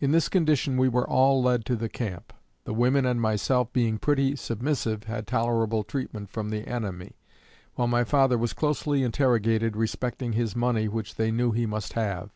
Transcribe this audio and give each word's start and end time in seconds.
In 0.00 0.10
this 0.10 0.28
condition 0.28 0.76
we 0.76 0.88
were 0.88 1.08
all 1.08 1.40
led 1.40 1.64
to 1.66 1.76
the 1.76 1.88
camp. 1.88 2.32
The 2.64 2.74
women 2.74 3.06
and 3.06 3.20
myself 3.20 3.72
being 3.72 3.96
pretty 3.96 4.34
submissive, 4.34 5.04
had 5.04 5.24
tolerable 5.24 5.84
treatment 5.84 6.30
from 6.30 6.50
the 6.50 6.66
enemy, 6.66 7.12
while 7.76 7.86
my 7.86 8.02
father 8.02 8.36
was 8.36 8.54
closely 8.54 9.04
interrogated 9.04 9.76
respecting 9.76 10.32
his 10.32 10.56
money 10.56 10.88
which 10.88 11.14
they 11.14 11.30
knew 11.30 11.52
he 11.52 11.64
must 11.66 11.92
have. 11.92 12.30